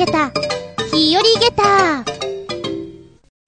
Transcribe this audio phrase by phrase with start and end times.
[0.00, 0.32] げた、
[0.94, 2.04] 日和げた。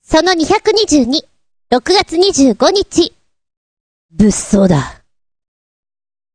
[0.03, 1.25] その222、
[1.71, 3.15] 6月25日。
[4.11, 5.03] 物騒だ。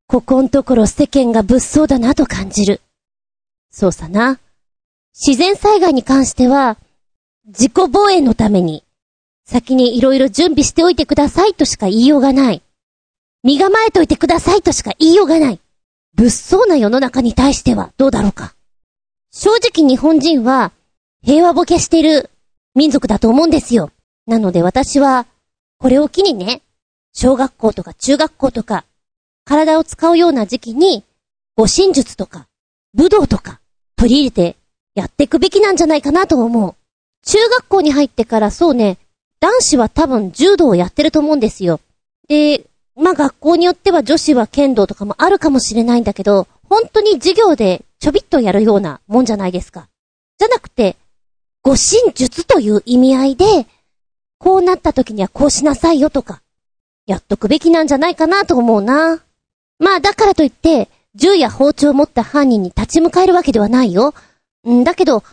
[0.08, 2.82] ここんところ世間が物騒だなと感じる。
[3.70, 4.40] そうさな。
[5.14, 6.78] 自然災害に関しては、
[7.46, 8.84] 自己防衛のために、
[9.46, 12.64] 先に色々準備しておいてくださいとしか言いようがない。
[13.44, 15.60] 身構えといてくださいとしか言いようがない。
[16.16, 18.57] 物騒な世の中に対してはどうだろうか。
[19.40, 20.72] 正直日本人は
[21.24, 22.32] 平和ボケしてる
[22.74, 23.92] 民族だと思うんですよ。
[24.26, 25.28] なので私は、
[25.78, 26.64] これを機にね、
[27.14, 28.84] 小学校とか中学校とか、
[29.46, 31.04] 体を使うような時期に、
[31.56, 32.48] 護身術とか、
[32.96, 33.62] 武道とか、
[33.96, 34.58] 取り入れて
[34.96, 36.74] やっていくべきなんじゃないかなと思う。
[37.24, 38.98] 中学校に入ってからそうね、
[39.40, 41.80] 男子は多分柔道をやってると思うんですよ。
[42.28, 49.90] で、まあ学校によっては女子は剣道とかもあるかもしれないんだけど、本当に授業でちょびっとやるようなもんじゃないですか。
[50.38, 50.98] じゃなくて、
[51.64, 53.46] 護身術という意味合いで、
[54.38, 56.42] こうなった時にはこうしなさいよとか、
[57.08, 59.22] やっとくべきなんじゃないかなと思うな。
[59.80, 64.14] まあだからといって、銃や包丁を持った犯人に立ち向かえるわけではないよ。
[64.68, 65.24] んだけど、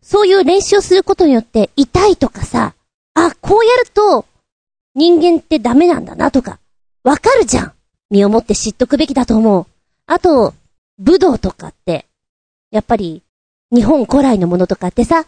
[0.00, 2.74] そういう練習をすることによって痛いとかさ、
[3.14, 4.26] あ、こうやると
[4.94, 6.60] 人間ってダメなんだなとか、
[7.02, 7.72] わかるじゃん。
[8.10, 9.66] 身をもって知っとくべきだと思う。
[10.06, 10.54] あと、
[10.98, 12.06] 武道とかって、
[12.70, 13.22] やっぱり、
[13.72, 15.24] 日本古来のものとかってさ、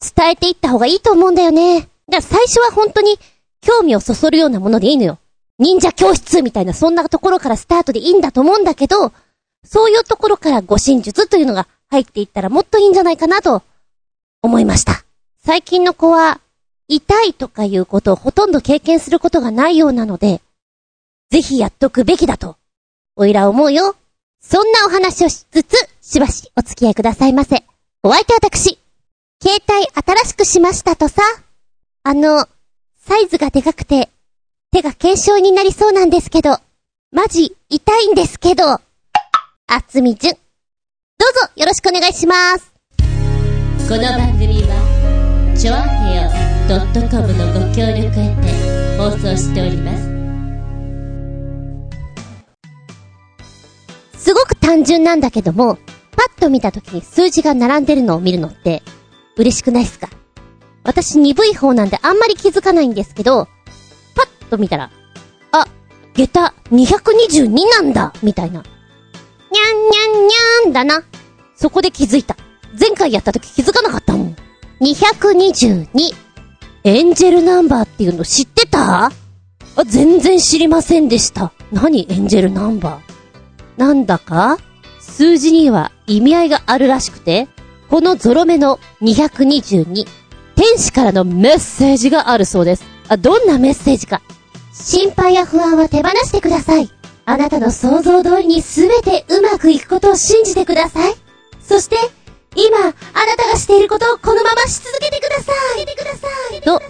[0.00, 1.80] 伝えていった方がいいと思うんだよね。
[1.80, 3.18] だから最初は本当に、
[3.60, 5.18] 興味をそそるようなものでいいのよ。
[5.58, 9.12] 忍者教室みたいなそんなところからスタートでいいんだと思うんだけど、
[9.64, 13.62] そういうところから護身術というのが入っていったらもっといいんじゃないかなと
[14.42, 15.04] 思いました。
[15.42, 16.40] 最近の子は、
[16.88, 20.40] 痛いとかいうことをほとんど経験することがないようなので、
[21.30, 22.56] ぜひやっとくべきだと、
[23.16, 23.96] おいら思うよ。
[24.40, 27.64] そんなお話をしつつ、しばしお付き合いくださいませ。
[28.02, 28.78] お相手私。
[29.42, 29.86] 携帯
[30.24, 31.22] 新しくしましたとさ。
[32.04, 32.46] あの、
[32.98, 34.08] サイズがでかくて、
[34.70, 36.58] 手が軽症になりそうなんですけど、
[37.10, 38.80] マジ痛いんですけど、あ
[39.88, 40.34] つみじゅん。
[40.34, 42.72] どうぞよろしくお願いします。
[43.88, 46.30] この番組は、ちょあへよ
[47.10, 50.15] .com のご協力へて放送しております。
[54.26, 55.76] すごく単純なんだけども、
[56.10, 58.82] パッと見た時に数字が並んでるのを見るのって、
[59.36, 60.08] 嬉しくないっすか？
[60.82, 63.46] 私鈍い方なんであんまり気づかないんですけど、
[64.16, 64.90] パッと見たら、
[65.52, 65.68] あ、
[66.14, 68.64] 下駄222なんだみたいな。
[69.52, 71.04] にゃんにゃんにゃーんだな。
[71.54, 72.36] そこで気づいた。
[72.76, 74.36] 前回やった時気づかなかったもん。
[74.80, 75.86] 222。
[76.82, 79.06] エンジェルナンバーっていうの知ってた？
[79.06, 79.12] あ、
[79.86, 81.52] 全然知りませんでした。
[81.70, 83.05] 何エンジェルナンバー？
[83.76, 84.58] なんだか、
[85.00, 87.48] 数字には意味合いがあるらしくて、
[87.88, 90.06] このゾロ目の222、
[90.54, 92.84] 天使からのメッセージがあるそうです。
[93.08, 94.22] あ、どんなメッセージか。
[94.72, 96.90] 心配や不安は手放してください。
[97.24, 101.14] あなたの想像通りに全てうまくいくことを信じてください。
[101.60, 101.96] そして、
[102.54, 102.92] 今、あな
[103.36, 105.52] たがしていることをこのままし続けてくださ
[106.56, 106.60] い。
[106.62, 106.80] と、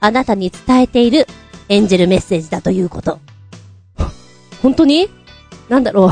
[0.00, 1.26] あなたに伝えている
[1.68, 3.18] エンジェルメッセージだということ。
[4.62, 5.08] 本当に？
[5.70, 6.10] なんだろう。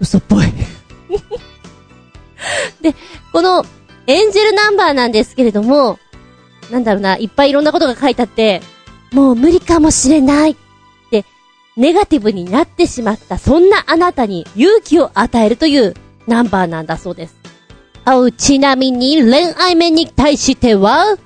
[0.00, 0.46] 嘘っぽい
[2.82, 2.94] で、
[3.30, 3.64] この、
[4.06, 5.98] エンジェルナンバーなんですけれども、
[6.70, 8.62] なんだろうな、いっぱいいろんなことが書いてあって、
[9.12, 10.56] もう無理かもしれないっ
[11.10, 11.26] て、
[11.76, 15.94] ネガティブになってしまった、そんなあなたに勇気を与えるという
[16.26, 17.36] ナンバーなんだそうです。
[18.06, 21.18] あう、ちなみに恋愛面に対しては、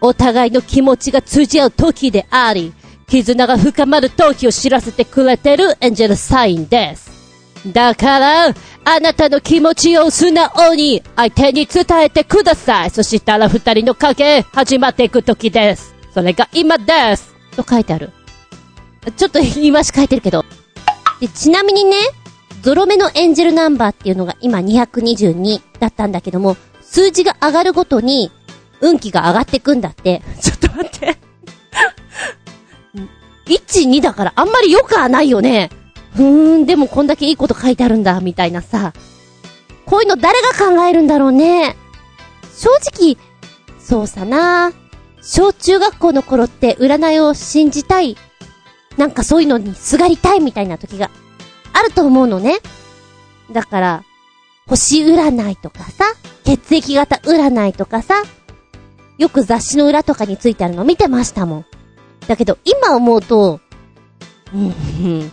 [0.00, 2.72] お互いの気持ちが通じ合う時であり、
[3.10, 7.10] 絆が深まる時を知らせてくれてるエンジェルサインです。
[7.66, 12.90] だから、あなたの気持ちを素直に相手に伝えてください。
[12.90, 15.94] そしたら二人の関係始まっていく時です。
[16.14, 17.34] それが今です。
[17.56, 18.10] と書いてある。
[19.16, 20.44] ちょっと言い回し書いてるけど。
[21.20, 21.96] で、ちなみにね、
[22.62, 28.30] ゾロ目のエンジェルナンバーっていうのが今222だったんだけども、数字が上がるごとに
[28.80, 30.22] 運気が上がってくんだって。
[30.40, 31.29] ちょっと待って
[33.50, 35.70] 1、2だからあんまり良くはないよね。
[36.14, 38.92] ふーん、でもこんだけいいこと書いてあるんだ、みたいなさ。
[39.86, 41.76] こういうの誰が考えるんだろうね。
[42.56, 43.16] 正直、
[43.78, 44.72] そうさな。
[45.22, 48.16] 小中学校の頃って占いを信じたい。
[48.96, 51.10] なんかそういうのにすがりたいみたいな時が
[51.72, 52.58] あると思うのね。
[53.52, 54.04] だから、
[54.66, 56.04] 星占いとかさ、
[56.44, 58.22] 血液型占いとかさ、
[59.18, 61.66] よく雑誌の裏とかについてあるの見てましたもん。
[62.30, 63.60] だけど、今思うと、
[64.54, 65.32] うん、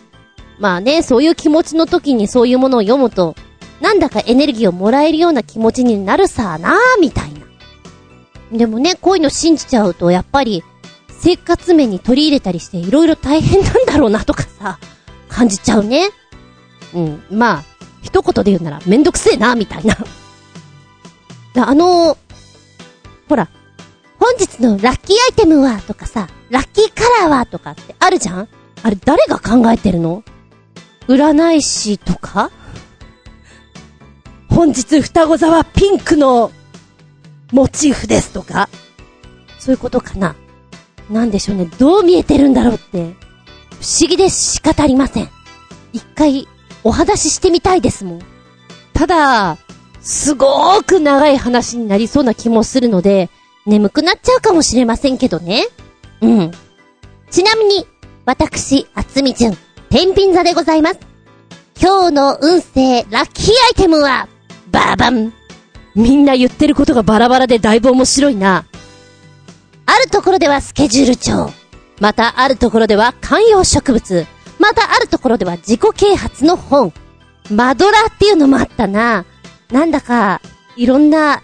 [0.60, 3.36] まあね、そういう気持ちの時にそういうものを読むと、
[3.80, 8.58] なんだかエネルギーをもらえるような気持ちになるさなーみたいな。
[8.58, 10.64] でもね、こういうの信じちゃうと、やっぱり、
[11.20, 14.80] 生活面に取り入れたりしていろいろ大変なんだろうなとかさ、
[15.30, 16.10] 感じちゃうね。
[16.96, 17.64] うん、まあ、
[18.02, 19.96] 一言で言うならめんどくせえな、みたいな。
[21.64, 22.18] あのー、
[23.30, 23.50] ほら、
[24.20, 28.48] 本日のラッキーアイテムはとかさ、ラッキーカラーはとかってあるじゃん？
[28.84, 30.24] あれ誰が考えてるの？
[31.08, 32.52] 占い師とか？
[34.50, 36.52] 本日双子座はピンクの
[37.52, 38.70] モチーフですとか？
[39.60, 40.36] そういうことかな？
[41.10, 41.66] なんでしょうね？
[41.78, 43.14] どう見えてるんだろうって、
[43.80, 45.30] 不思議で仕方ありません。
[45.94, 46.48] 一回、
[46.84, 48.22] お話ししてみたいですもん。
[48.94, 49.58] ただ、
[50.02, 53.30] すごーく長い話になりそうな気もするので、
[53.68, 55.66] 眠くなっちゃうかもしれませんけどね。
[56.22, 56.52] うん。
[57.30, 57.86] ちなみに、
[58.26, 59.58] 私、あつみじゅん、
[59.90, 61.00] 天秤座でございます。
[61.80, 64.30] 今日の運勢、ラッキーアイテムは、
[64.72, 65.34] ババン。
[65.96, 68.66] みんな言ってることがバラバラでだいぶ面白いな。
[69.86, 71.52] あるところではスケジュール帳。
[72.00, 74.26] またあるところでは観葉植物。
[74.60, 76.94] またあるところでは自己啓発の本。
[77.52, 79.26] マドラーっていうのもあったな。
[79.72, 80.42] なんだか、
[80.76, 81.42] いろんな、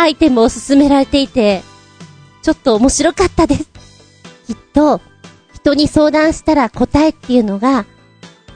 [0.00, 1.62] アイテムを勧められていて、
[2.40, 3.70] ちょっと面白かったです。
[4.46, 5.02] きっと、
[5.52, 7.84] 人に相談したら答えっていうのが、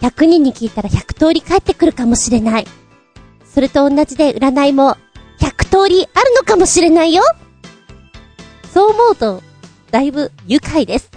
[0.01, 2.67] 100人に聞いたら100通り返ってくるかもしれない。
[3.45, 4.97] それと同じで占いも
[5.39, 7.23] 100通りあるのかもしれないよ
[8.73, 9.43] そう思うと、
[9.91, 11.11] だいぶ愉快です。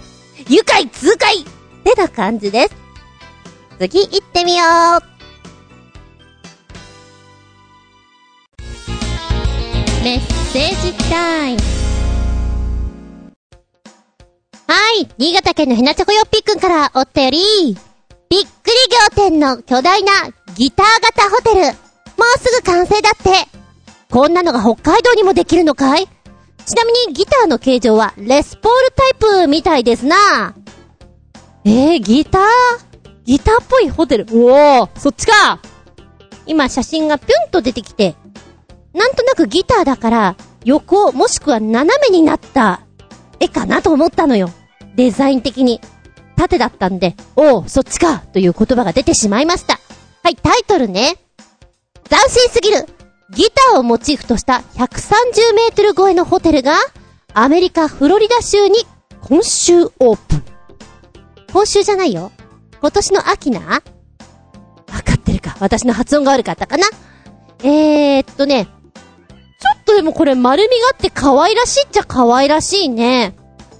[0.50, 1.44] 愉快痛快っ
[1.84, 2.76] てな感じです。
[3.78, 4.64] 次行ってみよ
[4.98, 5.17] う
[10.08, 11.58] メッセージタイム。
[14.66, 17.38] はい、新潟県のひなちょこよっぴーくんからおったより、
[17.68, 17.76] びっく
[18.30, 18.42] り
[19.14, 20.10] 仰天の巨大な
[20.54, 21.60] ギター型ホテル。
[21.60, 21.68] も
[22.34, 23.48] うすぐ完成だって。
[24.10, 26.06] こんなのが北海道にもできるのかい？
[26.06, 30.54] ちなみにギターの形状はレスポールタイプみたいですな。
[31.66, 32.42] えー、ギター？
[33.26, 34.26] ギターっぽいホテル。
[34.32, 35.60] おー、そっちか
[36.46, 38.16] 今写真がピュンと出てきて、
[38.98, 42.80] なんとなくギターだから、横、もしくは斜めになった
[43.38, 44.50] 絵かなと思ったのよ。
[44.96, 45.80] デザイン的に。
[46.36, 49.80] 縦だったんで、おー、そっちかという言葉が出てしまいました。
[50.22, 51.16] はい、タイトルね。
[52.08, 52.86] 斬新すぎる
[53.30, 56.74] ギターをモチーフとした130メートル超えのホテルが、
[57.34, 58.76] アメリカ・フロリダ州に
[59.20, 60.44] 今週オープン。
[61.52, 62.32] 今週じゃないよ。
[62.80, 63.80] 今年の秋なわ
[65.04, 65.56] かってるか。
[65.60, 66.86] 私の発音が悪かったかな。
[67.62, 68.68] えー、っとね。
[69.88, 73.34] とでもこれ丸みがあって可愛らしいっちゃ可愛らしいね。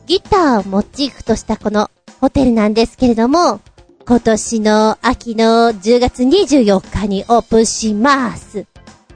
[0.07, 1.91] ギターをモチーフとしたこの
[2.21, 3.61] ホテルなんですけれども、
[4.07, 8.65] 今年の秋の10月24日にオープンします。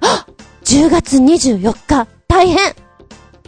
[0.03, 0.27] あ
[0.65, 2.75] 10月24日、大変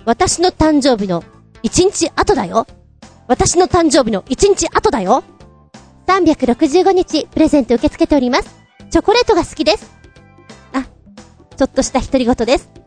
[0.06, 1.22] 私の誕生日の
[1.62, 2.66] 1日後だよ
[3.28, 5.22] 私の誕生日の1日後だよ
[6.06, 8.56] !365 日プレゼント受け付けております。
[8.90, 9.92] チョコレートが好きです。
[10.72, 10.84] あ、
[11.56, 12.83] ちょっとした独り言です。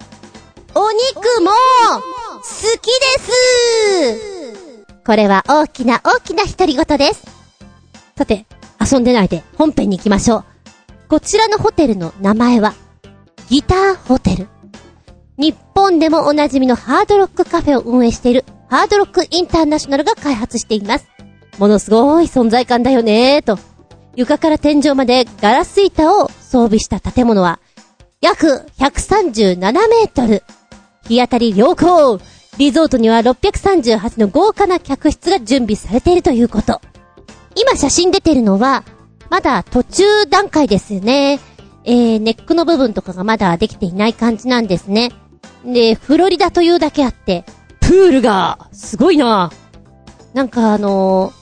[0.79, 2.41] お肉も好
[2.79, 7.25] きですこれは大きな大きな独り言です。
[8.15, 8.45] さて、
[8.79, 10.45] 遊んでないで本編に行きましょう。
[11.07, 12.75] こちらのホテルの名前は、
[13.49, 14.47] ギターホテル。
[15.39, 21.07] 日本でもおなじみのハードロックカフェを運営しているハードロックインターナショナルが開発しています。
[21.57, 23.57] ものすごい存在感だよねーと。
[24.15, 27.59] 床から天井までガラス板を装備した建物は、
[28.21, 30.43] 約137メートル。
[31.07, 32.19] 日当たり良好。
[32.57, 36.81] リゾートには638の豪華な客室が準備されているということ。
[37.55, 38.83] 今写真出てるのは、
[39.29, 41.39] まだ途中段階ですね。
[41.83, 45.11] えー、ネックの部分とかがまだできていない感じなんですね。
[45.65, 47.45] で、フロリダというだけあって、
[47.79, 49.51] プールが、すごいな
[50.33, 51.33] なんかあの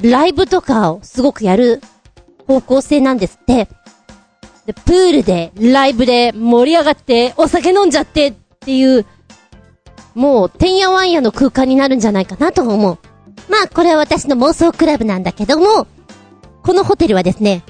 [0.00, 1.80] ー、ライブとかをすごくやる
[2.46, 3.68] 方向性なんですって。
[4.66, 8.34] で、プールで、ライブで盛り上がって、お酒飲んじゃって
[8.64, 9.06] っていう、
[10.14, 12.98] もう、てんやわんやの空間になるんじゃないかなと思う。
[13.48, 15.86] まあ、これは私の妄想クラブなんだけども、
[16.62, 17.62] このホテルはですね、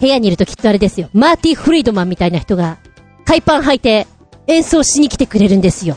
[0.00, 1.08] 部屋にいるときっとあれですよ。
[1.14, 2.78] マーティー・フリードマンみたいな人が、
[3.24, 4.06] 海パン履いて
[4.46, 5.96] 演奏しに来てくれるんですよ。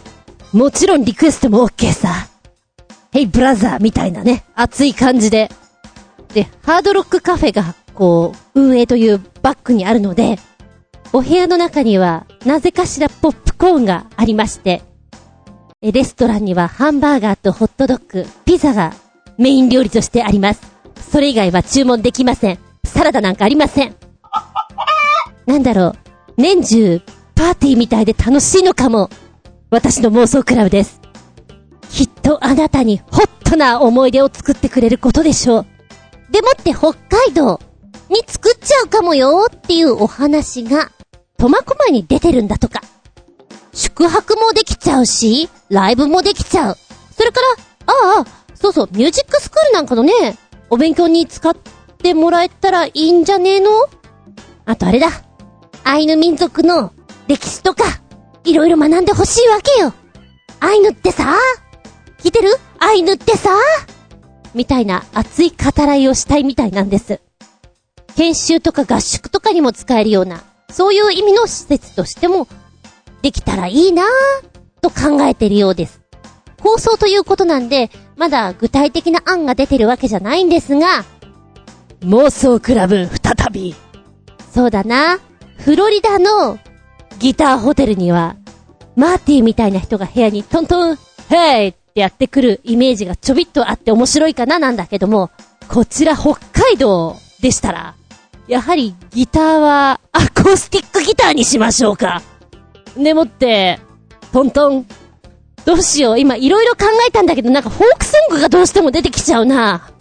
[0.54, 2.28] もちろんリクエストも OK さ。
[3.12, 5.52] ヘイブラザーみたいなね、熱い感じで。
[6.34, 10.40] で、ハードロックカフェが、こう、運営というバックにあるので、
[11.12, 14.84] お部屋の中には、なぜかしらポップコーンがありまして、
[15.82, 18.94] レストランにはハンバーガーとホットドッグ、ピザが
[19.38, 20.62] メイン料理としてあります。
[21.10, 22.60] それ以外は注文できません。
[22.84, 23.96] サラダなんかありません。
[25.48, 25.96] なんだろう、
[26.38, 27.02] 年中、
[27.34, 29.10] パーティーみたいで楽しいのかも。
[29.72, 31.00] 私の妄想クラブです。
[31.90, 35.66] きっとあなたにホットな思い出を作ってくれることでしょう。
[36.32, 37.60] でもって北海道
[38.10, 40.92] に作っちゃうかもよっていうお話が、
[41.40, 42.82] 苫小牧に出てるんだとか。
[43.74, 46.78] 宿泊もできちゃうし、ライブもできちゃう。
[47.18, 47.40] それか
[47.88, 50.38] ら、ああ、そうそう、ミュージックスクールなんかのね、
[50.70, 51.56] お勉強に使っ
[51.98, 53.70] てもらえたらいいんじゃねえの？
[54.66, 55.08] あとあれだ。
[55.84, 56.94] アイヌ民族の
[57.28, 57.84] 歴史とか、
[58.44, 59.94] いろいろ学んでほしいわけよ。
[60.60, 61.38] アイヌってさ、
[62.20, 62.54] 聞いてる？
[62.80, 63.50] アイヌってさ？
[64.54, 67.22] みたいな熱い語らいをしたいみたいなんです。
[68.16, 72.48] 研修とか合宿とかにも使えるような、そういう意味の施設としても、
[73.22, 74.06] できたらいいなぁ、
[74.82, 76.02] と考えてるようです。
[76.62, 81.06] 構想ということなんで、まだ具体的な案が出てるわけじゃないんですが、
[82.02, 83.76] 妄想クラブ再び。
[84.54, 85.20] そうだな。
[85.58, 86.60] フロリダの
[87.20, 88.36] ギターホテルには、
[88.96, 90.98] マーティーみたいな人が部屋にトントン、
[91.30, 95.30] ヘイってやってくるイメージがちょびっとあって面白いかななんだけども、
[95.68, 97.96] こちら北海道でしたら、
[98.50, 102.24] やはりギターはアコースティックギターにしましょうか。
[102.98, 103.80] でもって、
[104.34, 104.88] トントン。
[105.66, 106.20] どうしよう。
[106.20, 109.92] 今いろいろ考えたんだけどなんかフォークソングがどうしても出てきちゃうな。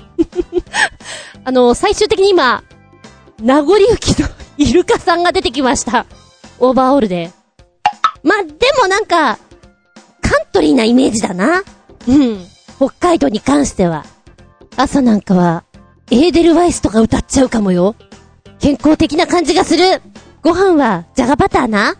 [1.44, 2.64] あの、最終的に今、
[3.38, 6.06] 名残雪のイルカさんが出てきました。
[6.58, 7.30] オーバーオールで。
[8.22, 8.50] まで
[8.80, 9.38] もなんか、
[10.22, 11.62] カントリーなイメージだな。
[12.08, 12.46] うん。
[12.76, 14.06] 北海道に関しては。
[14.74, 15.64] 朝なんかは、
[16.10, 17.94] エーデルワイスとか歌っちゃうかもよ。
[18.58, 20.02] 健康的な感じがする。
[20.42, 21.96] ご飯は、じゃがバターな？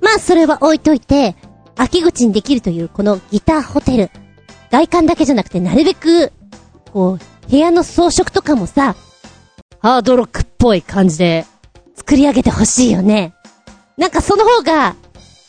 [0.00, 1.36] まあ、それは置いといて、
[1.76, 4.10] 秋口にできるというこのギターホテル。
[4.70, 6.32] 外観だけじゃなくて、なるべく、
[6.92, 8.94] こう、部屋の装飾とかもさ、
[9.80, 11.44] ハードロックっぽい感じで、
[11.94, 13.34] 作り上げてほしいよね。
[13.96, 14.96] なんかその方が、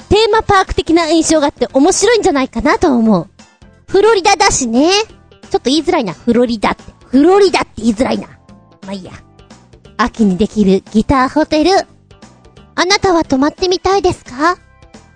[0.09, 3.27] テーマパーク的な印象があって面白いんじゃないかなと思う。
[3.87, 4.91] フロリダだしね。
[4.91, 5.07] ちょ
[5.47, 6.83] っと言いづらいな、フロリダって。
[7.07, 8.27] フロリダって言いづらいな。
[8.27, 9.11] まあいいや。
[9.97, 11.71] 秋にできるギターホテル。
[12.75, 14.57] あなたは泊まってみたいですか？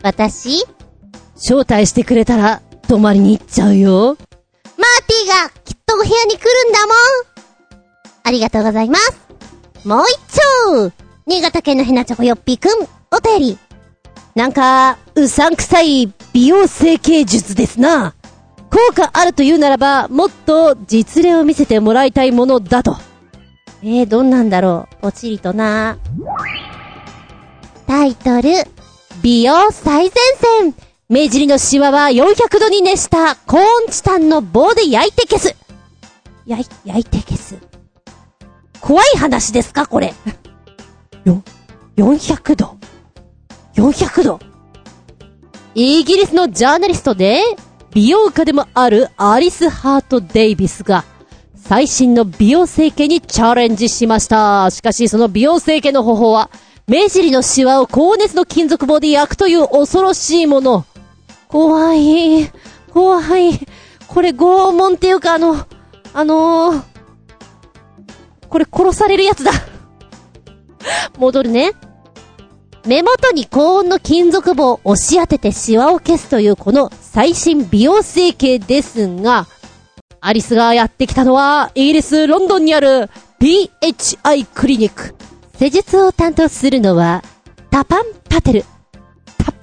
[0.04, 0.64] 私
[1.36, 3.92] 招待してくれたら泊まりに行っちゃうよ。
[4.06, 6.96] マーティがきっとお部屋に来るんだもん。
[8.24, 9.18] ありがとうございます。
[9.86, 10.20] もう一
[10.70, 10.92] 丁
[11.26, 13.58] 新潟県のヘナチョコヨッピーくん、お便り。
[14.36, 18.14] なんか、うさんくさい美容整形術ですな。
[18.70, 22.98] 効果あるというならば、もっと実例を見せてもらいたいものだと。
[23.84, 24.96] えー、どんなんだろう？
[25.02, 25.98] ぽちりとな。
[27.86, 28.50] タイトル、
[29.22, 30.76] 美容最前線。
[31.10, 35.56] 目尻のシワは400度に熱した高温チタンの棒で焼いて消す。
[36.46, 37.58] 焼い、焼いて消す。
[38.82, 40.14] 怖い話ですかこれ。
[41.24, 41.44] よ、
[41.96, 42.78] 400度。
[43.76, 44.40] 400度。
[45.76, 47.42] イギリスのジャーナリストで、
[47.92, 51.06] 美容家でもあるアリス・ハート・デイビスが、
[51.68, 54.72] 最新の美容整形にチャレンジしました。
[54.72, 56.50] しかし、その美容整形の方法は、
[56.88, 60.86] 目尻のシワを高熱の金属棒で焼くという恐ろしいもの。
[61.50, 62.50] 怖い。
[62.94, 63.60] 怖い。
[64.08, 65.58] これ拷問っていうかあの、
[66.14, 66.84] あのー、
[68.48, 69.52] これ殺されるやつだ。
[71.20, 71.74] 戻るね。
[72.86, 79.48] 目元に高温の金属棒を押し当ててシワを消すというこの最新美容整形ですが、
[80.28, 85.16] アリスがやってきたのは、イギリス・ロンドンにある PHI クリニック。
[85.58, 87.24] 施術を担当するのは、
[87.72, 88.66] タパンパテル。
[89.38, 89.54] タ、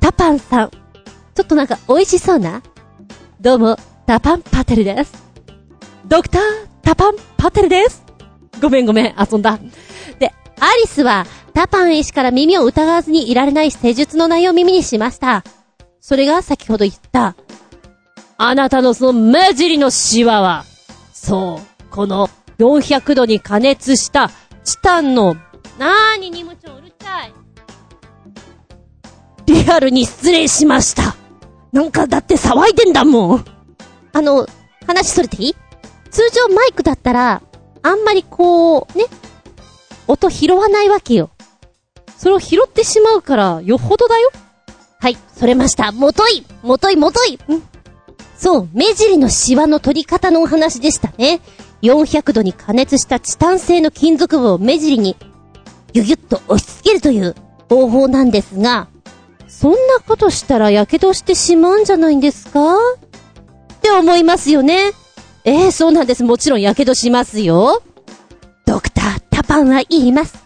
[0.00, 0.70] タパンさん。
[0.70, 2.64] ちょっとなんか美味しそうな？
[3.40, 5.12] どうも、タパンパテルです。
[6.08, 6.42] ドクター、
[6.82, 8.02] タパンパテルです。
[8.60, 9.56] ごめんごめん、遊んだ。
[10.18, 15.44] で、アリスは、タパン医師から耳を疑わずにいられない施術の内容を耳にしました。
[16.00, 17.36] それが先ほど言った、
[18.44, 20.64] あなたのその目尻のシワは、
[21.12, 24.32] そう、この400度に加熱した
[24.64, 25.36] チタンの、
[25.78, 27.32] なーに荷物をうるさい。
[29.46, 31.14] リアルに失礼しました。
[31.70, 33.44] なんかだって騒いでんだもん。
[34.12, 34.48] あの、
[34.88, 35.54] 話それていい？
[36.10, 37.42] 通常マイクだったら、
[37.82, 39.04] あんまりこう、ね、
[40.08, 41.30] 音拾わないわけよ。
[42.16, 44.32] それを拾ってしまうから、よほどだよ。
[44.98, 45.92] はい、それました。
[45.92, 47.38] もといもといもといん
[48.42, 51.40] そう、目尻のシワの取り方のお話でしたね。
[51.82, 55.16] 400度に加熱したチタン製の金属部を目尻に、
[55.92, 57.36] ギュギュッと押し付けるという
[57.68, 58.88] 方法なんですが、
[59.46, 62.74] そんなことしたら火傷してしまうんじゃないんですか？
[62.74, 62.78] っ
[63.80, 64.90] て思いますよね。
[65.44, 66.24] ええー、そうなんです。
[66.24, 67.80] もちろん火傷しますよ。
[68.66, 70.41] ドクター、タパンは言います。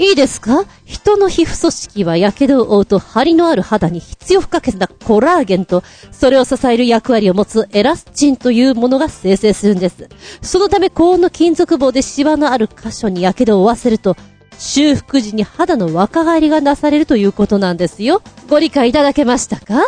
[0.00, 0.64] いいですか？
[0.86, 10.08] 人の皮膚組織は火傷を負うと張りのある肌に必要不可欠なコラーゲンと、それを支える役割を持つエラスチンというものが生成するんです。
[10.40, 14.16] そのため高温の金属棒でシワのある箇所に火傷を負わせると、
[14.58, 18.22] 修復時に肌の若返りがなされるということなんですよ。
[18.48, 19.82] ご理解いただけましたか？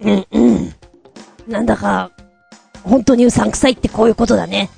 [0.00, 0.74] うんうん。
[1.46, 2.10] なんだか、
[2.84, 4.70] 本当にうさんくさいってこういうことだね。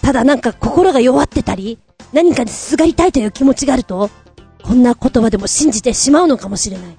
[0.00, 1.78] ただなんか心が弱ってたり、
[2.12, 4.10] 何かにすがりたいという気持ちがあると、
[4.62, 6.98] こんな言葉でも信じてしまうのかもしれない。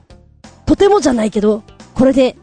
[0.66, 1.64] とてもじゃないけど、
[1.94, 2.38] これで、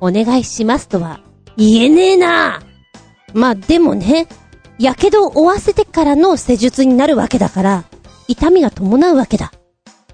[0.00, 1.20] お願いしますとは。
[1.56, 2.62] 言えねえな
[3.32, 4.26] まあでもね、
[4.78, 7.84] 火傷を負わせてからの施術になるわけだから、
[8.28, 9.52] 痛みが伴うわけだ。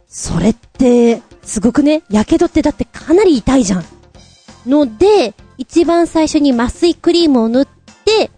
[0.07, 3.85] それって、すごくね、やけどってだってかなり痛いじゃん。
[4.67, 7.67] ので、一番最初に麻酔クリームを塗っ
[8.05, 8.31] て、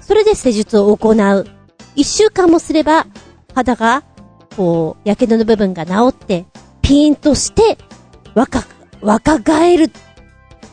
[0.00, 1.46] それで施術を行う。
[1.94, 3.06] 一週間もすれば、
[3.54, 4.04] 肌が、
[4.56, 6.46] こう、火傷の部分が治って、
[6.82, 7.78] ピーンとして、
[8.34, 8.64] 若、
[9.00, 9.90] 若返る、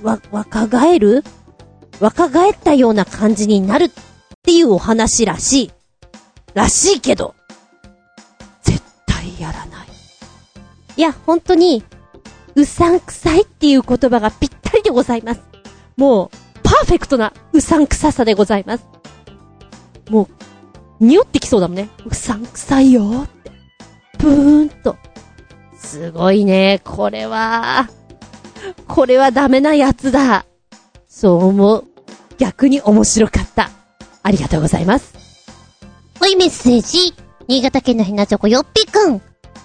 [0.03, 1.23] わ、若返る
[1.99, 3.91] 若返ったような感じになるっ
[4.43, 5.71] ていうお話らしい。
[6.53, 7.35] らしいけど、
[8.63, 9.87] 絶対やらない。
[10.95, 11.83] いや、本当に、
[12.55, 15.41] うさんくさいっていう言葉がぴったりでございます。
[15.95, 16.29] もう、
[16.63, 18.85] パーフェクトなうさんくささでございます。
[20.09, 20.36] もう、
[20.99, 21.89] 匂ってきそうだもんね。
[22.05, 23.51] うさんくさいよーって。
[24.17, 24.95] ぷーんと。
[25.77, 27.89] すごいね、これは。
[28.87, 30.45] これはダメなやつだ。
[31.07, 31.85] そう思う。
[32.37, 33.69] 逆に面白かった。
[34.23, 35.15] ありがとうございます。
[36.21, 37.13] おいメッセージ。
[37.47, 39.17] 新潟県のひなちょこよっぴくん。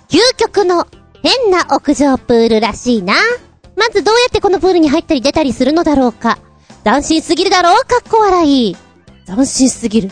[0.09, 0.87] 究極の
[1.23, 3.15] 変な屋上プールらしいな。
[3.77, 6.39] まずどうやってこのプールに入ったり出たりするのだろうか。
[6.85, 8.77] 斬新すぎるだろうかっこ笑い。
[9.27, 10.11] 斬新すぎる。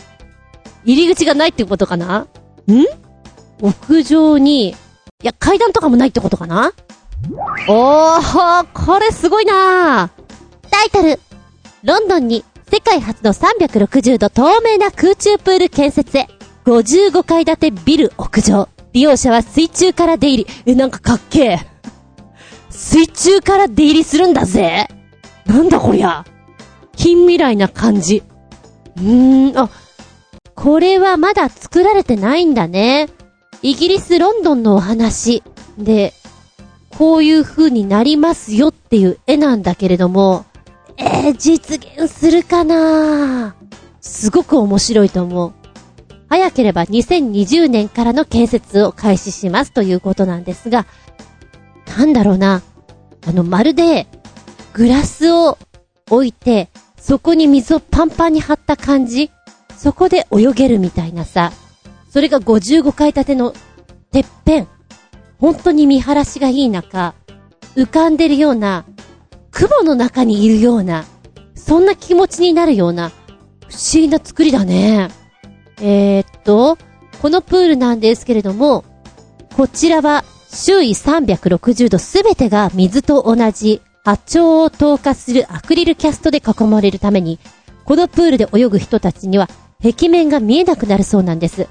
[0.84, 2.20] 入り口がないってことかな？
[2.20, 2.26] ん？
[3.62, 4.74] 屋上に、い
[5.22, 6.72] や、階段とかもないってことかな？
[7.68, 10.10] おー、これすごいな
[10.70, 11.20] タイトル。
[11.82, 16.28] ロンドンに世界初の360度透明な空中プール建設へ。
[16.64, 18.68] 55階建てビル屋上。
[18.92, 20.46] 利用者は水中から出入り。
[20.66, 21.58] え、なんかかっけえ。
[22.70, 24.88] 水中から出入りするんだぜ。
[25.46, 26.24] なんだこりゃ。
[26.96, 28.22] 近未来な感じ。
[28.96, 29.70] うーん、あ、
[30.60, 33.08] これはまだ作られてないんだね。
[33.62, 35.42] イギリス・ロンドンのお話。
[35.78, 36.12] で、
[36.90, 40.44] こういう風になりますよっていう絵なんだけれども、
[40.98, 43.54] えー、実現するかな？
[44.02, 45.54] すごく面白いと思う。
[46.28, 50.84] 早ければ2020年からの建設を開始しますということなんですが、
[51.96, 52.60] なんだろうな。
[53.26, 54.08] あの、まるで、
[54.74, 55.56] グラスを
[56.10, 56.68] 置いて、
[56.98, 59.30] そこに水をパンパンに張った感じ
[59.82, 61.52] そこで泳げるみたいなさ。
[62.10, 63.54] それが55階建ての、
[64.12, 64.68] てっぺん。
[65.38, 67.14] 本当に見晴らしがいい中、
[67.76, 68.84] 浮かんでるような、
[69.50, 71.06] 雲の中にいるような、
[71.54, 73.12] そんな気持ちになるような、不
[73.72, 75.08] 思議な作りだね。
[75.80, 76.76] えー、っと、
[77.22, 78.84] このプールなんですけれども、
[79.56, 87.38] こちらは周囲360度すべてが水と同じ波長を透過するアクリルキャストで囲まれるために、
[87.86, 89.48] このプールで泳ぐ人たちには
[89.82, 91.68] 壁面が見えなくなるそうなんです。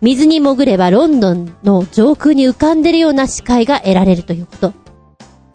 [0.00, 4.72] 水に潜ればロンドンの上空に浮かんでるような視界が得られるということ。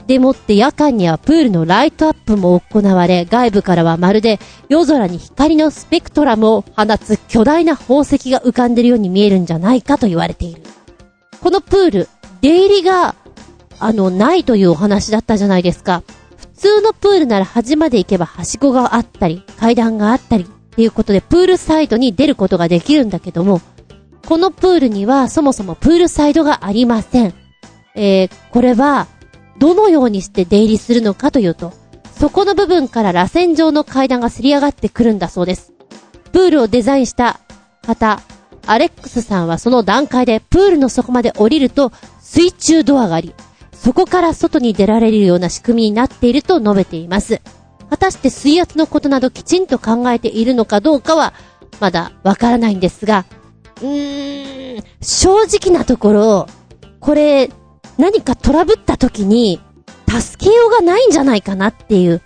[0.07, 10.61] でもって夜間にはプールのライトアップも行われ、外部からはまるで夜空に光のスペクトラムを放つ巨大な宝石が浮かんでるように見えるんじゃないかと言われている。
[11.41, 12.09] このプール、
[12.41, 13.15] 出入りが、
[13.79, 16.03] あの、ないというお話だったじゃないですか。
[16.37, 20.45] 普通のプールなら端まで行けばはしごがあったり、階段があったり、
[20.77, 23.61] いうことでプールサイドに出ることができるんだけども、
[24.27, 27.33] このプールにはそもそもプールサイドがありません。
[27.95, 29.07] えー、これは、
[29.59, 31.73] どのようにして出入りするのかというと、
[32.17, 35.73] そこの部分から螺旋状の階段がすり上がってくるんだそうです。
[36.31, 37.39] プールをデザインした
[37.81, 38.21] 方、
[38.65, 43.33] アレックスさんはその段階でプールの底まで降りると水中ドアがあり、
[43.73, 47.41] そこから外に出られるような仕組みになっていると述べています。
[47.91, 51.33] 果たして水圧のことなどきちんと考えているのかどうかは、
[51.81, 53.25] まだわからないんですが、
[53.81, 56.47] うーん、正直なところ、
[57.01, 57.49] これ、
[57.97, 59.59] 何かトラブった時に、
[60.07, 62.21] 助けようがないんじゃないかなっていう。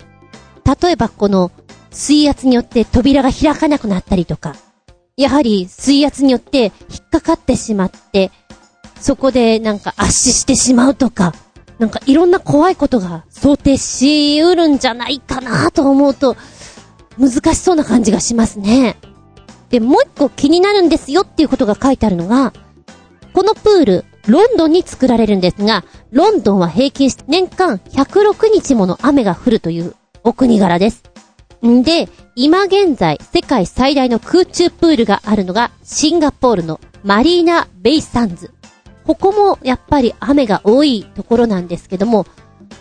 [0.83, 1.51] 例えばこの、
[1.89, 4.55] 水圧によって扉が開かなくなったりとか、
[5.17, 8.29] やはり水圧によって引っかかってしまって、
[8.99, 11.33] そこでなんか圧死してしまうとか、
[11.79, 16.37] なんかいろんな怖いことが想定しうるんじゃないかなと思うと、
[17.19, 18.97] 難しそうな感じがしますね。
[19.69, 22.53] で、もう一個気になるんですよっていうことが書いてあるのが、
[23.33, 31.03] このプール、ロンドンに作られるんですが、ロンドンは平均して年間106日もの雨が降るというお国柄です。
[31.65, 38.51] んで、今現在世界最大の空中プールがあるのがシンガポールのマリーナ・ベイサンズ。
[39.05, 42.25] ここもやっぱり雨が多いところなんですけども、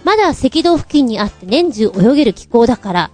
[0.04, 3.10] まだ赤道付近にあって年中泳げる気候だから、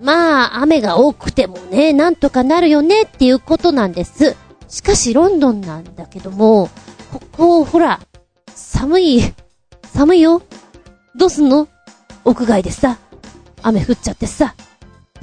[0.00, 4.36] まあ、雨が多くてもね、なんとかなるよねっていうことなんです。
[4.68, 6.68] しかしロンドンなんだけども、
[7.12, 8.00] ここ、ほら、
[8.54, 9.34] 寒い、
[9.84, 10.42] 寒いよ。
[11.14, 11.66] どうすんの？
[12.24, 12.98] 屋外でさ、
[13.62, 14.54] 雨降っちゃってさ、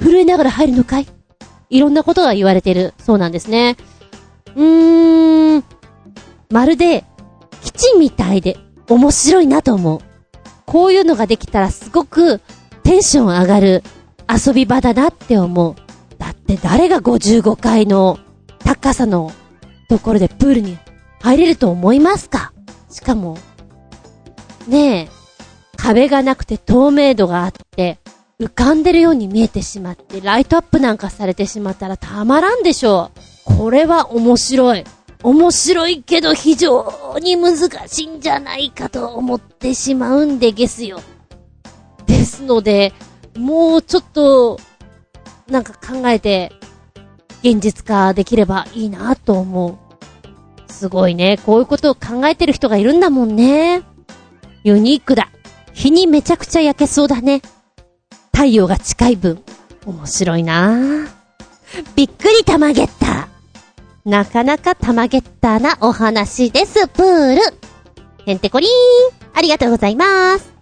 [0.00, 1.06] 震えながら入るのかい？
[1.70, 3.76] いろんなことが言われてるそうなんですね。
[4.56, 5.64] うーん、
[6.50, 7.04] まるで、
[7.64, 8.56] 基地みたいで
[8.88, 10.00] 面白いなと思う。
[10.66, 12.40] こういうのができたらすごく
[12.82, 13.82] テンション上がる
[14.28, 15.74] 遊び場だなって思う。
[16.18, 18.18] だって誰が55階の
[18.58, 19.32] 高さの
[19.88, 20.78] ところでプールに
[21.20, 22.52] 入れると思いますか？
[22.90, 23.38] しかも、
[24.68, 25.08] ねえ、
[25.76, 27.98] 壁がなくて透明度があって、
[28.40, 33.10] 浮かんでるように見えてしまって、ライトアップなんかされてしまったらたまらんでしょ
[33.46, 33.56] う。
[33.56, 34.84] これは面白い。
[35.24, 37.56] 面白いけど非常に難
[37.88, 41.00] しいんじゃないかと思ってしまうんでゲスよ。
[42.06, 42.92] ですので、
[43.34, 44.60] もうちょっと、
[45.48, 46.52] なんか考えて、
[47.42, 49.78] 現実化できればいいなと思
[50.68, 50.72] う。
[50.72, 51.38] すごいね。
[51.46, 53.82] こういうことを考えてる人がいるんだもんね。
[54.62, 55.30] ユニークだ。
[55.72, 57.40] 日にめちゃくちゃ焼けそうだね。
[58.34, 59.42] 太陽が近い分、
[59.86, 61.08] 面白いな
[61.96, 63.33] びっくりたまげった。
[64.04, 67.40] なかなかたまげったなお話です、プール。
[68.26, 68.72] へんてこりーん。
[69.32, 70.52] ありがとうございます。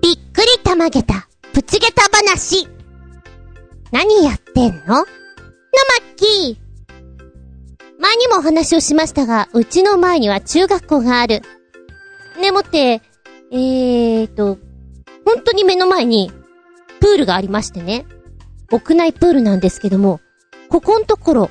[0.00, 2.66] びっくりたまげた、プチゲタ話。
[3.92, 4.86] 何やってんの？
[4.86, 5.04] のまっ
[6.16, 6.56] きー。
[8.00, 11.42] 前にもお話をしましたが、うちの前には中学校がある。
[12.40, 13.02] ね、もって、
[13.52, 14.58] えーと、
[15.26, 16.32] 本当に目の前に、
[17.00, 18.06] プールがありましてね。
[18.70, 20.20] 屋内プールなんですけども、
[20.68, 21.50] ここんところ、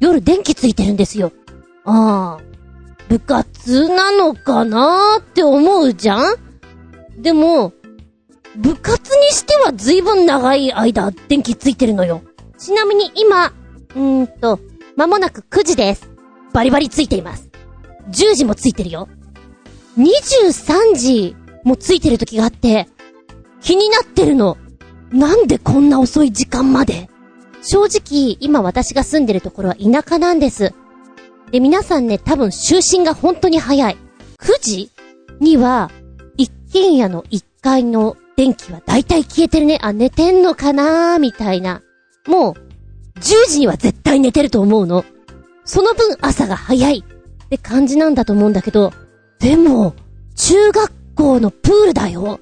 [0.00, 1.32] 夜電気ついてるんですよ。
[1.84, 2.42] ああ、
[3.08, 6.36] 部活なのかなーって思うじゃん？
[7.18, 7.72] でも、
[8.56, 12.22] 部活にしては随分長い間電気ついてるのよ。
[12.58, 14.58] ちなみに今、うーんと、
[14.96, 16.10] まもなく9時です。
[16.52, 17.50] バリバリついています。
[18.08, 19.08] 10時もついてるよ。
[19.98, 22.88] 23時もついてる時があって、
[23.60, 24.56] 気になってるの。
[25.12, 27.08] なんでこんな遅い時間まで？
[27.62, 30.72] 正直、今私が住んでるところは田舎なんです。
[31.50, 33.96] で、皆さんね、多分就寝が本当に早い。
[34.38, 34.90] 9時
[35.40, 35.90] には、
[36.36, 39.78] 一軒家の1階の電気は大体消えてるね。
[39.82, 41.82] あ、寝てんのかなーみたいな。
[42.26, 42.54] もう、
[43.18, 45.04] 10時には絶対寝てると思うの。
[45.64, 48.92] その分朝が早いって感じなんだと思うんだけど、
[49.38, 49.94] でも、
[50.36, 52.38] 中学校のプールだよ。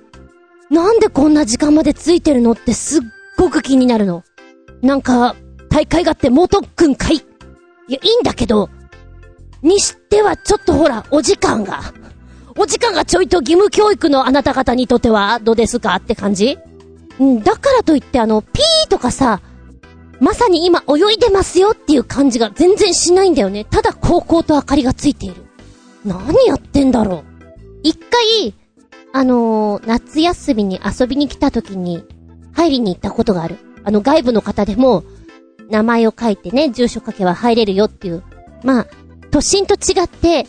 [0.75, 3.03] なんでこんな時間までついてるのってすっ
[3.39, 4.25] ごく気になるの。
[4.83, 5.37] なんか、
[5.71, 7.23] 大会があってもう特訓かいい
[7.89, 8.69] や、いいんだけど、
[9.63, 11.81] にしてはちょっとほら、お時間が。
[12.59, 16.59] お時間がちょいと義務教育のあなた方にとってはどうですかって感じ？
[17.21, 19.41] うん、だからといってあの、ピーとかさ、
[20.19, 23.65] まさに今泳いでますよっていう感じが全然しないんだよね。
[23.65, 25.37] ただ高校と明かりがついている。
[26.05, 27.25] 何やってんだろう。
[27.85, 28.55] 一回、
[29.17, 32.03] あのー、夏休みに遊びに来た時に、
[32.53, 33.59] 入りに行ったことがある。
[33.85, 35.05] あの、外部の方でも、
[35.71, 38.25] 名前を書いてね、住所書けば入れるよっていう。
[38.65, 38.87] まあ、
[39.31, 40.49] 都心と違って、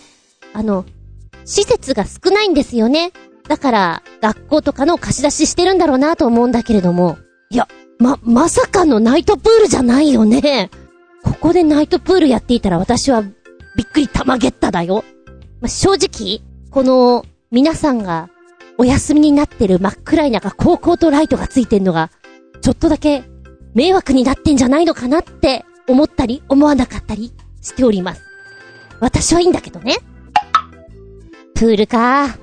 [0.51, 0.83] あの、
[1.45, 3.11] 施設が少ないんですよね。
[3.47, 7.19] だから、学校とかの貸し出ししてるんだろうなと思うんだけれども。
[7.51, 7.67] いや、
[7.99, 10.71] ま、まさかのナイトプールじゃないよね。
[11.23, 15.03] ここでナイトプールやっていたら私は、びっくりたまげっただよ。
[15.61, 18.29] ま正直、この、皆さんが、
[18.77, 22.11] お休みになってる真っ暗い中、高校とライトがついてんのが、
[22.61, 23.23] ちょっとだけ、
[23.73, 28.21] 迷惑になってんじゃないのかなって、思ったり、思わなかったり、しております。
[28.99, 29.97] 私はいいんだけどね。
[31.53, 32.37] プールか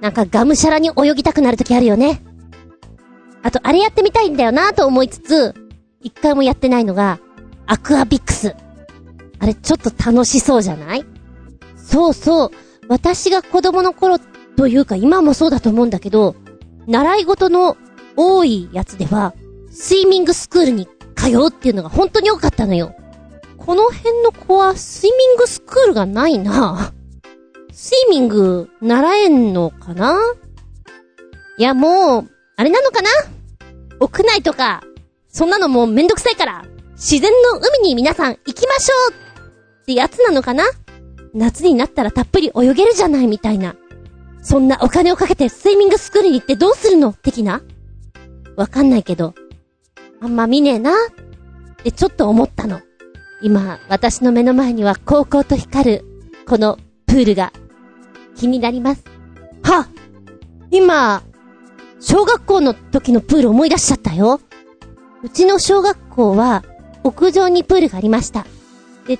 [0.00, 2.22] なんかがむしゃらに泳ぎたくなるときあるよね。
[3.42, 5.54] あと、あれやってみたいんだよなと思いつつ、
[6.02, 7.18] 一回もやってないのが、
[7.66, 8.54] アクアビクス。
[9.38, 11.04] あれ、ちょっと楽しそうじゃない？
[11.76, 12.50] そうそう。
[12.88, 14.20] 私が子供の頃っ
[14.60, 16.36] というか今もそうだと思うんだけど、
[16.86, 17.78] 習い事の
[18.14, 19.32] 多いやつでは、
[19.70, 22.94] スイミングスクールに通うっていうのが本当に多かったのよ。
[23.56, 26.92] この辺の子はスイミングスクールがないな。
[27.72, 30.20] スイミング習えんのかな？
[31.56, 33.08] いやもう、あれなのかな？
[33.98, 34.82] 屋内とか、
[35.30, 40.64] そんなのもうめんどくさいから、自然の海に皆さん行きましょうってやつなのかな？
[41.32, 43.74] 夏になったらたっぷり泳げるじゃないみたいな。
[44.42, 47.12] そんなお金をかけてスイミングスクールに行ってどうするの？
[47.12, 47.62] 的な？
[48.56, 49.34] わかんないけど、
[50.20, 50.94] あんま見ねえなっ
[51.82, 52.80] てちょっと思ったの。
[53.42, 56.04] 今、私の目の前には高校と光る、
[56.46, 57.52] このプールが
[58.36, 59.04] 気になります。
[59.62, 59.86] は
[60.70, 61.22] 今、
[62.00, 64.40] 小学校の時のプール思い出しちゃったよ。
[65.22, 66.64] うちの小学校は
[67.04, 68.46] 屋上にプールがありました。
[69.06, 69.18] で、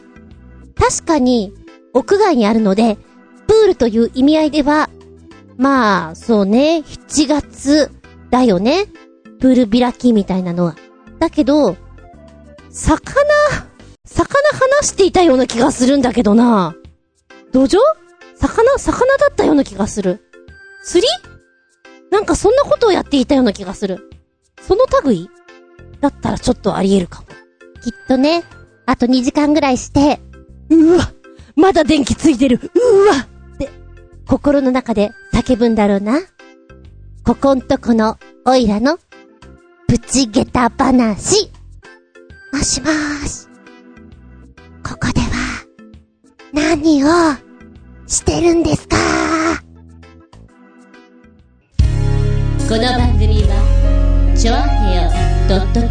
[0.75, 1.53] 確かに
[1.93, 2.97] 屋外にあるので、
[3.47, 4.89] プールという意味合いでは、
[5.61, 7.90] まあ、そうね、7月
[8.31, 8.87] だよね。
[9.40, 10.75] プール開きみたいなのは。
[11.18, 11.77] だけど、
[12.70, 13.29] 魚、
[14.07, 14.49] 魚
[14.81, 16.75] 話していたような気がするんだけどな。
[17.53, 17.77] 土壌
[18.37, 20.23] 魚、魚だったような気がする。
[20.83, 21.09] 釣り？
[22.11, 24.11] なんかそんなことをやっていたような気がする。
[24.62, 25.29] その類？
[26.01, 27.27] だったらちょっとあり得るかも。
[27.83, 28.44] きっとね、
[28.87, 30.20] あと2時間ぐらいして、
[30.70, 31.12] うわ、
[31.55, 32.59] まだ電気ついてる。
[32.75, 33.27] うわ、
[34.31, 36.21] 心の中で叫ぶんだろうな。
[37.25, 38.97] ここんとこの、おいらの、
[39.88, 41.51] プチゲタ話。
[42.53, 43.49] もしもーし。
[44.88, 45.66] ここでは、
[46.53, 47.09] 何を、
[48.07, 48.97] してるんですか？
[52.69, 54.59] この番組は、ちょあ
[54.93, 55.11] へよ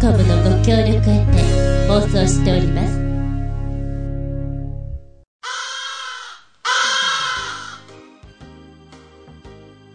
[0.00, 2.99] .com のご協力へて放送しております。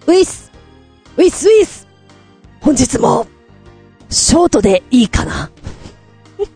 [0.08, 0.52] ウィス
[1.18, 1.88] ウィスウィス
[2.62, 3.28] 本日も、
[4.10, 5.52] ショートでいいかな？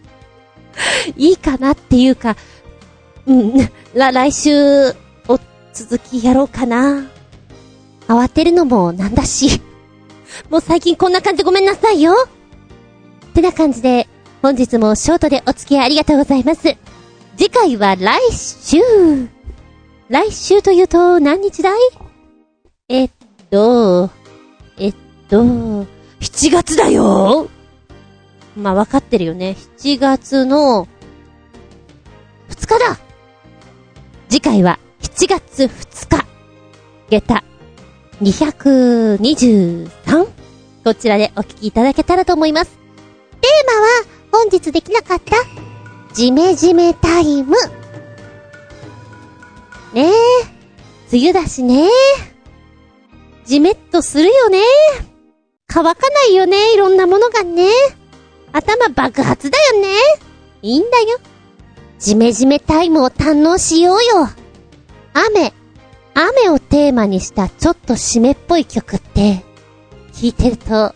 [1.15, 2.35] いいかなっていうか、
[3.27, 3.53] うん、
[3.93, 4.89] ら、来週、
[5.27, 5.39] お、
[5.73, 7.05] 続きやろうかな。
[8.07, 9.61] 慌てるのもなんだし。
[10.49, 12.13] もう最近こんな感じごめんなさいよ。
[13.29, 14.07] ってな感じで、
[14.41, 16.75] 本日もショートでお付き合いありがとうございます。
[17.37, 18.77] 次回は来週。
[20.09, 21.79] 来週というと何日だい？
[22.89, 23.11] えっ
[23.49, 24.09] と、
[24.77, 24.95] えっ
[25.29, 25.87] と、7
[26.51, 27.49] 月だよ
[28.55, 29.55] まあ、わかってるよね。
[29.77, 30.87] 7月の、
[32.49, 32.99] 2日だ
[34.27, 36.25] 次回は7月2日。
[37.09, 37.43] 下駄
[38.21, 40.27] 223
[40.83, 42.77] こちらでお聞きいただけたらと思います。
[43.41, 43.87] テーマは
[44.31, 45.35] 本日できなかった
[46.13, 47.55] ジメジメタイム。
[49.93, 50.11] ねえ。
[51.11, 51.89] 梅雨だしねえ
[53.49, 54.59] じめっとするよね
[55.65, 57.67] 乾かないよねいろんなものがね。
[58.51, 59.87] 頭爆発だよね
[60.61, 61.17] いいんだよ。
[61.97, 64.29] ジメジメタイムを堪能しようよ。
[65.15, 65.51] 雨、
[66.13, 69.43] 雨をテーマにしたちょっと湿っぽい曲って、
[70.13, 70.93] 聞いてると、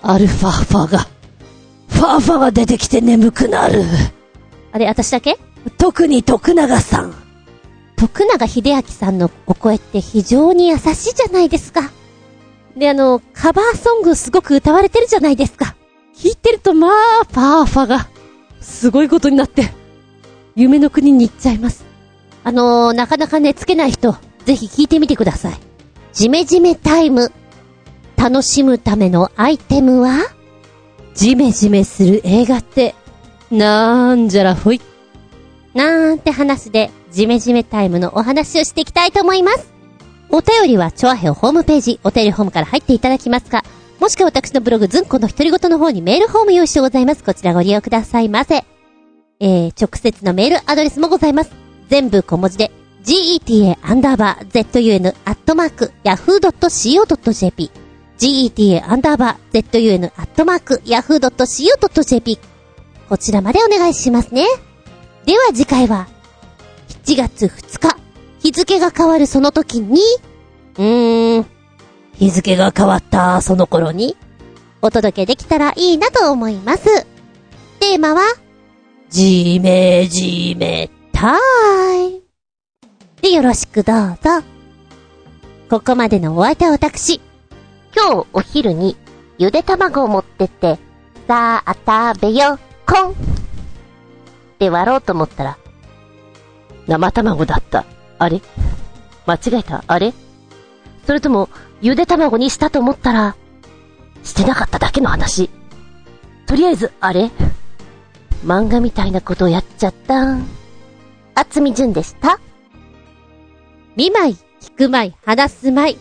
[0.00, 1.00] アルファファが、
[1.88, 3.84] ファーファが出てきて眠くなる。
[4.72, 5.38] あれ、私だけ？
[5.76, 7.27] 特に徳永さん。
[7.98, 11.90] 徳永秀明さんのお声って非常に優しいじゃないですか。
[12.76, 15.74] で、あの、カバーソングすごく歌われてるじゃないですか。
[16.16, 18.08] 聞いてるとまあ、ファーファが、
[18.60, 19.72] すごいことになって、
[20.54, 21.84] 夢の国に行っちゃいます。
[22.44, 25.58] あのー、なかなか寝つけない人、ぜひ聞いてみてください。
[26.12, 27.32] ジメジメタイム。
[28.16, 30.18] 楽しむためのアイテムは？
[31.14, 32.94] ジメジメする映画って、
[33.50, 34.80] なんじゃらほい。
[35.74, 39.72] なんて話で、ジメジメタイムのお話をしていきたいと思います。
[40.30, 43.64] お便りは、チョアヘオホームページ、お便りホームから入っていただきますか、
[44.00, 47.24] もしくは私のブログ、ズンコの独り言の方にメールフォーム用意してございます。
[47.24, 48.64] こちらご利用くださいませ。
[49.40, 51.50] えー、直接のメールアドレスもございます。
[51.88, 52.70] 全部小文字で、
[53.04, 57.70] geta アンダーバー zun アットマーク yahoo.co.jp
[58.18, 62.38] geta アンダーバー zun アットマーク yahoo.co.jp
[63.08, 64.44] こちらまでお願いしますね。
[65.24, 66.08] では次回は、
[67.08, 67.96] 7月2日、
[68.38, 69.98] 日付が変わるその時に、
[70.76, 71.46] うーん、
[72.12, 74.14] 日付が変わったその頃に、
[74.82, 76.84] お届けできたらいいなと思います。
[77.80, 78.20] テーマは、
[79.08, 81.38] じめじめた
[81.96, 82.20] い。
[83.22, 84.44] で、よろしくどうぞ。
[85.70, 87.22] ここまでのお相手は私。
[87.96, 88.98] 今日お昼に
[89.38, 90.78] ゆで卵を持ってって、
[91.26, 93.12] さあ食べよ、こん。
[93.12, 93.14] っ
[94.58, 95.58] て割ろうと思ったら、
[96.88, 97.84] 生卵だった。
[98.18, 98.40] あれ？
[99.26, 99.84] 間違えた？
[99.86, 100.12] あれ？
[101.06, 101.48] それとも、
[101.80, 103.36] ゆで卵にしたと思ったら、
[104.24, 105.50] してなかっただけの話？
[106.46, 107.30] とりあえず、あれ？
[108.44, 110.38] 漫画みたいなことをやっちゃった。
[111.34, 112.40] あつみじゅんでした。
[113.94, 115.98] 見舞い、聞く舞い、話す舞い。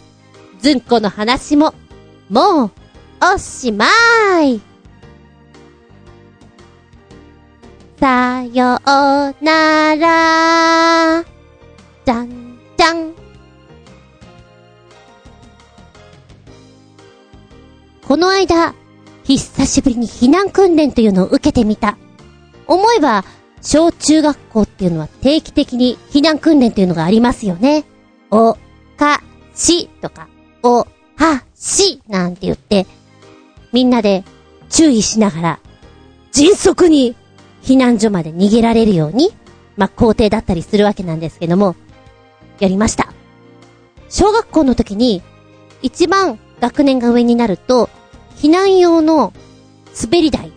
[0.60, 1.74] ずんこの話も、
[2.30, 2.72] もう、
[3.34, 3.86] おしま
[4.42, 4.62] い。
[8.00, 11.26] さようなら。
[12.06, 13.14] じゃんじゃん。
[18.08, 18.76] この間、
[19.24, 21.98] 久しぶりに避難訓練というのを受けてみた。
[22.68, 23.26] 思えば、
[23.62, 27.84] 小中学校っていうのは定期的に避難訓練っていうのがありますよね。
[28.30, 28.54] お、
[28.96, 29.24] か、
[29.56, 30.28] しとか、
[30.62, 32.86] お、は、しなんて言って、
[33.74, 34.24] みんなで
[34.70, 35.60] 注意しながら、
[36.32, 37.16] 迅速に
[37.68, 39.30] 避難所まで逃げられるように、
[39.76, 41.76] まあ、校庭だったりするわけなんですけども、
[42.60, 43.12] やりました。
[44.08, 45.22] 小学校の時に、
[45.82, 47.90] 一番学年が上になると、
[48.38, 49.34] 避難用の
[50.02, 50.54] 滑り台、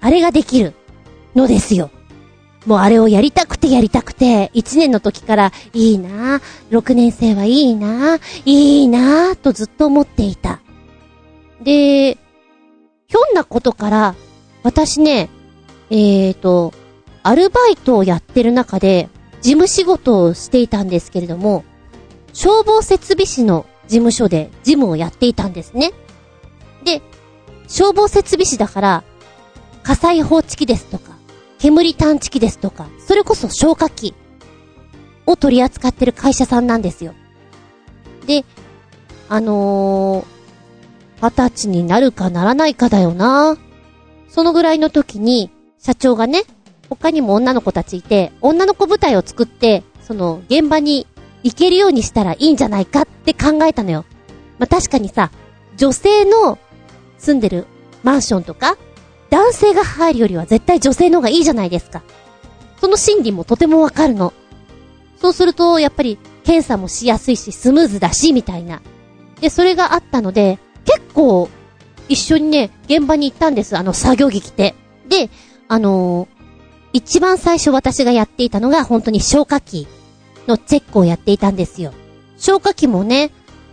[0.00, 0.74] あれができる
[1.36, 1.90] のですよ。
[2.66, 6.42] もうあれをやりたくてやりたくて、1年の時からいいなぁ
[6.76, 10.58] 6年生はいいなぁいいなぁとずっと思っていた。
[11.62, 14.14] で、ひょんなことから、
[14.64, 15.30] 私ね、
[15.90, 16.72] えーと、
[17.22, 19.08] アルバイトをやってる中で、
[19.42, 21.64] 事務仕事をしていたんですけれども、
[22.32, 25.92] 消防設備士の事務所で事務をやっていたんですね。
[26.84, 27.02] で、
[27.68, 29.04] 消防設備士だから、
[29.82, 31.16] 火災報知器ですとか、
[31.58, 34.14] 煙探知機ですとか、それこそ消火器
[35.26, 37.14] を取り扱ってる会社さんなんですよ。
[38.26, 38.44] で、
[39.28, 40.26] あのー、
[41.22, 43.56] 二十歳になるかならないかだよな。
[44.28, 45.50] そのぐらいの時に、
[45.86, 46.42] 社長がね、
[46.90, 51.06] 他にも女の子たちいて、女の子部隊を作って、その、現場に
[51.44, 54.04] 行けるようにしたらいいんじゃないかって考えたのよ。
[54.58, 55.30] まあ、確かにさ、
[55.76, 56.58] 女性の
[57.18, 57.68] 住んでる
[58.02, 58.76] マンションとか、
[59.30, 62.02] 男性が入るよりは絶対女性の方がいいじゃないですか。
[62.80, 64.32] その心理もとてもわかるの。
[65.20, 68.82] そうすると、やっぱり、検査もしやすいし、スムーズだし、みたいな。
[69.40, 71.48] で、それがあったので、結構、
[72.08, 73.78] 一緒にね、現場に行ったんです。
[73.78, 74.74] あの、作業着着て。
[75.08, 75.30] で、
[75.68, 76.28] あのー、
[76.92, 79.88] 一番最初私がやっていたのが、本当に消火器
[80.46, 81.92] のチェックをやっていたんですよ。
[82.38, 83.32] 消火器もね、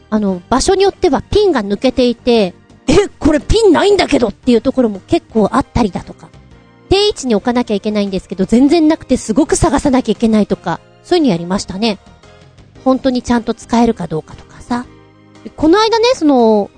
[0.10, 2.53] あの、場所によってはピンが抜けていて、
[2.88, 6.29] え、これピンないんだけどっていうところも結構あったりだとか。
[6.89, 11.97] 定位置に置かなきゃいけないんですけど、全然なくてすごく探さなきゃいけないとか、そういうのやりましたね。
[12.84, 14.86] 本当にちゃんと使えるかどうかとかさ。
[15.56, 16.69] この間ね、その、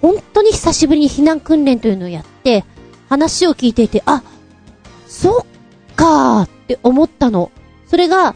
[0.00, 2.64] 本当に久しぶりに避難訓練というのをやって、
[3.08, 4.22] 話を聞いていて、あ、
[5.16, 7.50] そっかーって思ったの。
[7.86, 8.34] それが、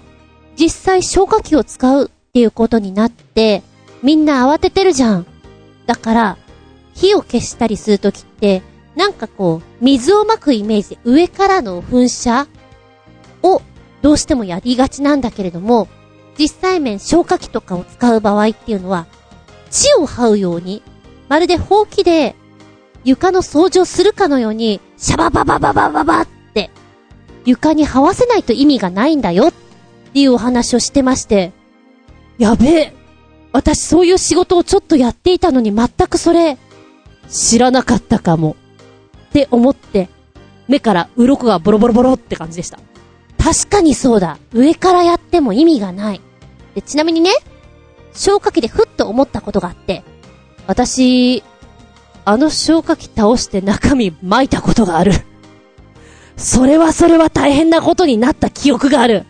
[0.56, 3.62] 実際消火器を使うっていうことになって、
[4.02, 5.26] みんな慌ててるじゃん。
[5.84, 6.38] だから、
[6.94, 8.62] 火を消したりするときって、
[8.96, 12.46] なんかこう、水をまくイメージで上からの噴射
[13.42, 13.60] を
[14.00, 15.86] どうしてもやりがちなんだけれども、
[16.38, 19.06] 実際面消火器とかを使う場合っていうのは、
[19.70, 20.82] 地を這うように、
[21.28, 22.34] まるでほうきで
[23.04, 26.39] 床の掃除をするかのように、シャバババババババって、
[27.44, 29.52] 床に這わせないと意味がないんだよっ
[30.12, 31.52] ていうお話をしてまして、
[32.38, 32.94] やべえ。
[33.52, 36.56] 私そういう仕事をちょっとやっていたのに全くそれ、
[37.28, 38.56] 知らなかったかも。
[39.28, 40.08] って思って、
[40.68, 42.78] 目から鱗がボロボロボロって感じでした。
[43.38, 44.38] 確かにそうだ。
[44.52, 46.20] 上からやっても意味がない。
[46.74, 47.30] で、ちなみにね、
[48.12, 50.04] 消火器でふっと思ったことがあって、
[50.66, 51.42] 私、
[52.24, 55.12] あの消火器倒して中身巻いたことがある。
[56.40, 59.26] それはそれは大変なことになった記憶がある。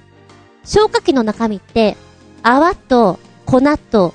[0.65, 1.97] 消火器の中身って、
[2.45, 4.15] 泡と粉と、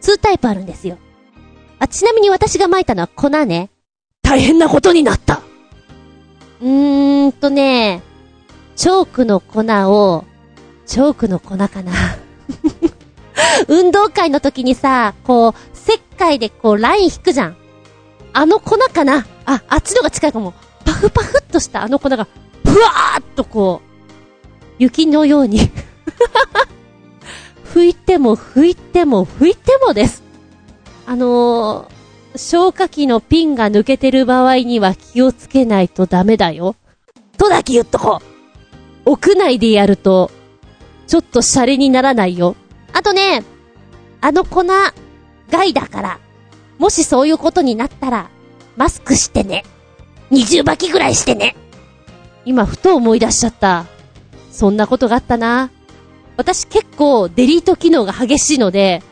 [0.00, 0.98] 2タイプあるんですよ。
[1.78, 3.70] あ、ちなみに私が巻いたのは粉ね。
[4.20, 5.42] 大変なことになった
[6.60, 8.02] うーんとね、
[8.74, 10.24] チョークの粉を、
[10.86, 11.92] チョークの粉かな。
[13.68, 17.56] 運動会の時にさ、こう、石灰でこう、ライン引くじゃん。
[18.32, 20.52] あの粉かなあ、あっちのが近いかも。
[20.88, 22.16] パフパフっとしたあの粉が、
[22.64, 25.70] ふわーっとこう、雪のように
[27.74, 30.22] 拭いても拭いても拭いてもです。
[31.04, 36.74] あのー、消火器のピンが抜けてる場合には気をつけないとダメだよ。
[37.36, 38.22] とだけ言っとこ
[39.04, 39.10] う。
[39.10, 40.30] 屋内でやると、
[41.06, 42.56] ちょっとシャレにならないよ。
[42.94, 43.44] あとね、
[44.22, 44.64] あの粉、
[45.50, 46.18] 害だから、
[46.78, 48.30] もしそういうことになったら、
[48.76, 49.64] マスクしてね。
[50.30, 51.56] 二重履きぐらいしてね。
[52.44, 53.86] 今、ふと思い出しちゃった。
[54.50, 55.70] そんなことがあったな。
[56.36, 59.02] 私結構デリート機能が激しいので、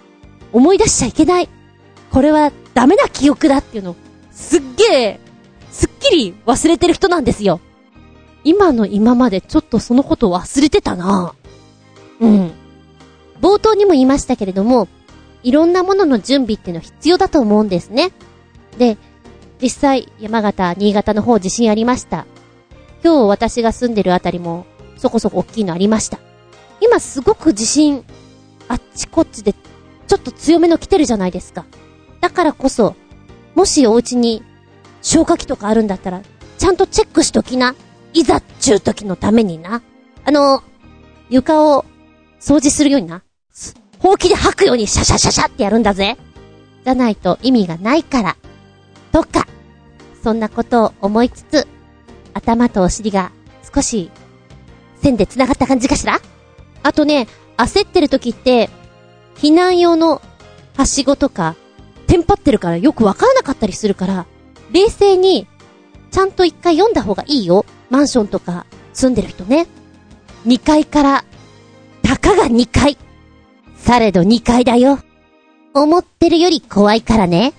[0.52, 1.48] 思い出しちゃいけない。
[2.10, 3.96] これはダメな記憶だっていうの、
[4.30, 5.20] すっげえ、
[5.70, 7.60] すっきり忘れてる人なんですよ。
[8.44, 11.34] 今の今までちょっとそのことを忘れてたな
[12.20, 12.52] うん。
[13.40, 14.88] 冒頭にも言いましたけれども、
[15.42, 18.12] いろんなものの準備っていうのは必要だと思うんですね。
[18.78, 18.98] で、
[19.60, 22.26] 実際、山形、新潟の方地震ありました。
[23.02, 24.66] 今日私が住んでるあたりも、
[24.98, 26.18] そこそこ大きいのありました。
[26.80, 28.04] 今すごく地震、
[28.68, 31.64] あっちこっちで、ちょっと強めの来てるじゃないですか。
[32.20, 32.94] だからこそ、
[33.54, 34.42] もしお家に
[35.02, 36.22] 消火器とかあるんだったら、
[36.58, 37.74] ちゃんとチェックしときな。
[38.12, 39.82] いざっちゅう時のためにな。
[40.24, 40.62] あの、
[41.28, 41.84] 床を
[42.40, 43.22] 掃除するようにな。
[43.98, 46.16] ほうきで吐くようにシャシャシャシャってやるんだぜ。
[46.84, 48.36] じゃないと意味がないから。
[49.16, 49.46] とか、
[50.22, 51.66] そんなことを思いつつ、
[52.34, 53.32] 頭とお尻が
[53.74, 54.10] 少し
[55.00, 56.20] 線で繋がった感じかしら？
[56.82, 58.68] あとね、焦ってる時って、
[59.36, 60.20] 避難用の
[60.76, 61.56] はしごとか、
[62.06, 64.26] テンパってるからよくわからなかったりするから、
[64.70, 65.46] 冷静に、
[66.10, 67.64] ちゃんと一回読んだ方がいいよ。
[67.88, 69.66] マンションとか住んでる人ね。
[70.46, 71.24] 2階から、
[72.02, 72.98] たかが2階。
[73.78, 74.98] されど2階だよ。
[75.72, 77.54] 思ってるより怖いからね。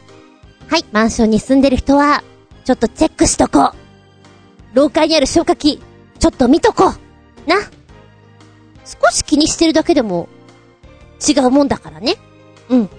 [0.67, 2.23] はい、マンションに住んでる人は、
[2.65, 4.75] ちょっとチェックしとこう。
[4.75, 5.81] 廊下にある消火器、
[6.19, 7.49] ちょっと見とこう。
[7.49, 7.55] な。
[8.83, 10.27] 少し気にしてるだけでも、
[11.25, 12.15] 違うもんだからね。
[12.69, 12.89] うん。